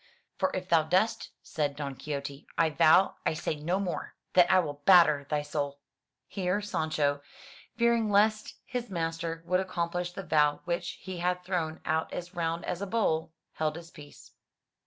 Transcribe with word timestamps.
For 0.35 0.49
if 0.55 0.67
thou 0.67 0.81
dost," 0.81 1.29
said 1.43 1.75
Don 1.75 1.93
Quixote, 1.93 2.47
"I 2.57 2.71
vow, 2.71 3.17
I 3.23 3.35
say 3.35 3.53
no 3.53 3.79
more, 3.79 4.15
that 4.33 4.51
I 4.51 4.57
will 4.57 4.81
batter 4.85 5.27
thy 5.29 5.43
soul." 5.43 5.77
Here 6.27 6.59
Sancho, 6.59 7.21
fearing 7.77 8.09
lest 8.09 8.55
his 8.65 8.89
master 8.89 9.43
would 9.45 9.59
accomplish 9.59 10.13
the 10.13 10.23
vow 10.23 10.61
which 10.65 10.93
he 10.93 11.19
had 11.19 11.43
thrown 11.43 11.81
out 11.85 12.11
as 12.13 12.33
round 12.33 12.65
as 12.65 12.81
a 12.81 12.87
bowl, 12.87 13.31
held 13.53 13.75
his 13.75 13.91
peace. 13.91 14.31